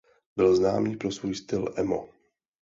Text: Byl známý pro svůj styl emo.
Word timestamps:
Byl 0.35 0.55
známý 0.55 0.95
pro 0.97 1.11
svůj 1.11 1.35
styl 1.35 1.73
emo. 1.77 2.09